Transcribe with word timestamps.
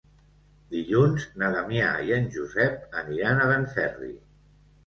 Dilluns 0.75 1.27
na 1.41 1.51
Damià 1.57 1.91
i 2.09 2.15
en 2.17 2.25
Josep 2.39 2.99
aniran 3.03 3.43
a 3.43 3.47
Benferri. 3.55 4.13